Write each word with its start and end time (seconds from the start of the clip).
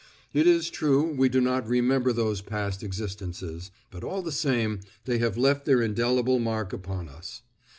It 0.33 0.47
is 0.47 0.71
true, 0.71 1.03
we 1.13 1.29
do 1.29 1.39
not 1.39 1.67
remember 1.67 2.11
those 2.11 2.41
past 2.41 2.81
existences; 2.81 3.69
but 3.91 4.03
all 4.03 4.23
the 4.23 4.31
same, 4.31 4.79
they 5.05 5.19
have 5.19 5.37
left 5.37 5.65
their 5.65 5.83
indelible 5.83 6.39
mark 6.39 6.73
upon 6.73 7.07
us. 7.07 7.43